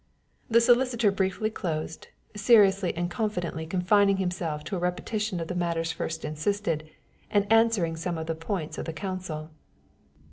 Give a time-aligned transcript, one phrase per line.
[0.49, 5.91] The solicitor briefly closed, seriously and confidently confining himself to a repetition of the matters
[5.91, 6.89] first insisted,
[7.29, 9.51] and answering some of the points of the counsel.